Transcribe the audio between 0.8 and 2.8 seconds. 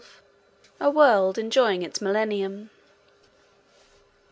World Enjoying Its Millennium.